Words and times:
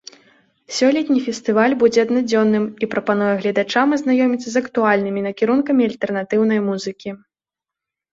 Сёлетні 0.75 1.17
фестываль 1.25 1.73
будзе 1.83 1.99
аднадзённым 2.05 2.65
і 2.87 2.89
прапануе 2.93 3.27
гледачам 3.41 3.87
азнаёміцца 3.97 4.47
з 4.55 4.63
актуальнымі 4.65 5.19
накірункамі 5.27 5.81
альтэрнатыўнай 5.89 6.59
музыкі. 6.71 7.09